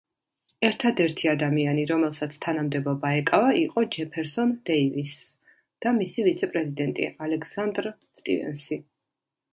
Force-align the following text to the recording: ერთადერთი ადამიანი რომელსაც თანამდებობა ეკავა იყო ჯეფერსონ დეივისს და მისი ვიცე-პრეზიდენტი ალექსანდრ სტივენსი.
ერთადერთი 0.67 1.27
ადამიანი 1.31 1.83
რომელსაც 1.91 2.33
თანამდებობა 2.45 3.11
ეკავა 3.19 3.51
იყო 3.59 3.83
ჯეფერსონ 3.97 4.55
დეივისს 4.71 5.21
და 5.87 5.95
მისი 6.01 6.27
ვიცე-პრეზიდენტი 6.29 7.09
ალექსანდრ 7.27 7.91
სტივენსი. 8.21 8.81